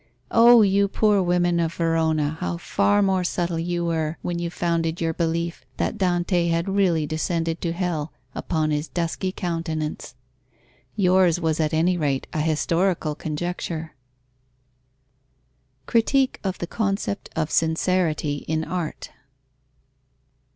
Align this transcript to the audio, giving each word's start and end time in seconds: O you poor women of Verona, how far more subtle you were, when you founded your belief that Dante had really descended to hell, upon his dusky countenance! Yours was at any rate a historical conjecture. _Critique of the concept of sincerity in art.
O 0.31 0.63
you 0.63 0.87
poor 0.87 1.21
women 1.21 1.59
of 1.59 1.75
Verona, 1.75 2.35
how 2.39 2.57
far 2.57 3.03
more 3.03 3.23
subtle 3.23 3.59
you 3.59 3.85
were, 3.85 4.17
when 4.23 4.39
you 4.39 4.49
founded 4.49 4.99
your 4.99 5.13
belief 5.13 5.63
that 5.77 5.99
Dante 5.99 6.47
had 6.47 6.67
really 6.67 7.05
descended 7.05 7.61
to 7.61 7.71
hell, 7.71 8.11
upon 8.33 8.71
his 8.71 8.87
dusky 8.87 9.31
countenance! 9.31 10.15
Yours 10.95 11.39
was 11.39 11.59
at 11.59 11.71
any 11.71 11.97
rate 11.97 12.25
a 12.33 12.41
historical 12.41 13.13
conjecture. 13.13 13.93
_Critique 15.87 16.37
of 16.43 16.57
the 16.57 16.65
concept 16.65 17.29
of 17.35 17.51
sincerity 17.51 18.37
in 18.47 18.63
art. 18.63 19.11